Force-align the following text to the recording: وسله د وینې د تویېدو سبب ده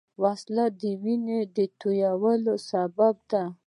وسله 0.23 0.65
د 0.81 0.83
وینې 1.03 1.39
د 1.55 1.57
تویېدو 1.79 2.53
سبب 2.69 3.15
ده 3.31 3.43